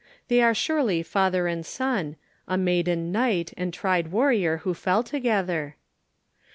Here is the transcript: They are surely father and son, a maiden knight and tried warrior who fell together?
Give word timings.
They 0.29 0.41
are 0.41 0.55
surely 0.55 1.03
father 1.03 1.45
and 1.45 1.63
son, 1.63 2.15
a 2.47 2.57
maiden 2.57 3.11
knight 3.11 3.53
and 3.55 3.71
tried 3.71 4.11
warrior 4.11 4.57
who 4.65 4.73
fell 4.73 5.03
together? 5.03 5.75